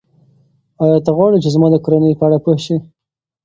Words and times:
ایا 0.83 0.97
ته 1.05 1.11
غواړې 1.17 1.37
چې 1.43 1.49
زما 1.55 1.67
د 1.71 1.75
کورنۍ 1.83 2.13
په 2.17 2.23
اړه 2.27 2.37
پوه 2.43 2.57
شې؟ 2.63 2.77